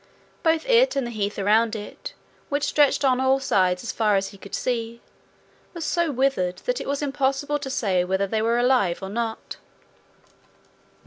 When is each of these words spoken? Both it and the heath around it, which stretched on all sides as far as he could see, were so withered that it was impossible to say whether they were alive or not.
Both 0.41 0.67
it 0.67 0.95
and 0.95 1.05
the 1.05 1.11
heath 1.11 1.37
around 1.37 1.75
it, 1.75 2.15
which 2.49 2.63
stretched 2.63 3.05
on 3.05 3.19
all 3.19 3.39
sides 3.39 3.83
as 3.83 3.91
far 3.91 4.15
as 4.15 4.29
he 4.29 4.37
could 4.39 4.55
see, 4.55 4.99
were 5.75 5.81
so 5.81 6.11
withered 6.11 6.57
that 6.65 6.81
it 6.81 6.87
was 6.87 7.03
impossible 7.03 7.59
to 7.59 7.69
say 7.69 8.03
whether 8.03 8.25
they 8.25 8.41
were 8.41 8.57
alive 8.57 9.03
or 9.03 9.09
not. 9.09 9.57